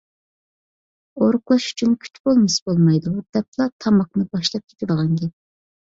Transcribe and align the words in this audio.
ئورۇقلاش 1.25 1.67
ئۈچۈن 1.73 1.93
كۈچ 2.05 2.17
بولمىسا 2.29 2.65
بولمايدۇ، 2.71 3.13
دەپلا 3.39 3.69
تاماقنى 3.85 4.29
باشلاپ 4.37 4.65
كېتىدىغان 4.73 5.13
گەپ. 5.21 5.35